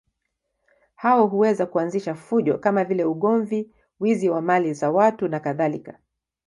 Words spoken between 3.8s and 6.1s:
wizi wa mali za watu nakadhalika.